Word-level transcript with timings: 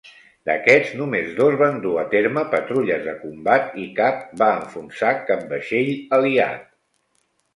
D'aquests, 0.49 0.93
només 1.01 1.27
dos 1.39 1.57
van 1.59 1.75
dur 1.83 1.91
a 2.03 2.05
terme 2.13 2.43
patrulles 2.53 3.03
de 3.09 3.13
combat 3.19 3.77
i 3.83 3.85
cap 4.01 4.23
va 4.43 4.49
enfonsar 4.63 5.11
cap 5.29 5.43
vaixell 5.53 5.91
aliat. 6.21 6.65